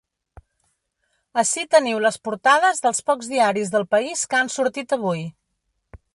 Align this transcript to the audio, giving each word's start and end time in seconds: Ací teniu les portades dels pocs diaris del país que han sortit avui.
Ací 1.41 1.65
teniu 1.75 2.01
les 2.05 2.17
portades 2.29 2.81
dels 2.87 3.05
pocs 3.11 3.31
diaris 3.35 3.73
del 3.77 3.89
país 3.95 4.27
que 4.33 4.41
han 4.41 4.53
sortit 4.57 4.99
avui. 5.01 5.25